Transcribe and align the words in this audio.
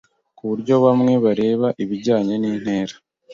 ku 0.37 0.43
buryo 0.49 0.75
bamwe 0.85 1.13
bareba 1.25 1.67
ibijyanye 1.83 2.35
n'intera 2.41 2.95